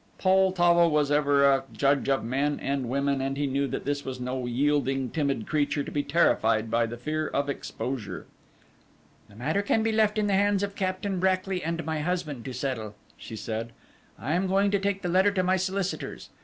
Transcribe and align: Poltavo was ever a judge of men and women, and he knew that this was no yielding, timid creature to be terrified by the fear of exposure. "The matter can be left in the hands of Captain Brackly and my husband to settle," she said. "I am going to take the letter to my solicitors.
Poltavo 0.17 0.89
was 0.89 1.11
ever 1.11 1.45
a 1.45 1.63
judge 1.71 2.09
of 2.09 2.23
men 2.23 2.59
and 2.59 2.89
women, 2.89 3.21
and 3.21 3.37
he 3.37 3.45
knew 3.45 3.67
that 3.67 3.85
this 3.85 4.03
was 4.03 4.19
no 4.19 4.47
yielding, 4.47 5.11
timid 5.11 5.45
creature 5.45 5.83
to 5.83 5.91
be 5.91 6.01
terrified 6.01 6.71
by 6.71 6.87
the 6.87 6.97
fear 6.97 7.27
of 7.27 7.47
exposure. 7.47 8.25
"The 9.29 9.35
matter 9.35 9.61
can 9.61 9.83
be 9.83 9.91
left 9.91 10.17
in 10.17 10.25
the 10.25 10.33
hands 10.33 10.63
of 10.63 10.73
Captain 10.75 11.19
Brackly 11.19 11.61
and 11.63 11.85
my 11.85 11.99
husband 11.99 12.43
to 12.45 12.51
settle," 12.53 12.95
she 13.15 13.35
said. 13.35 13.73
"I 14.17 14.33
am 14.33 14.47
going 14.47 14.71
to 14.71 14.79
take 14.79 15.03
the 15.03 15.07
letter 15.07 15.29
to 15.33 15.43
my 15.43 15.57
solicitors. 15.57 16.29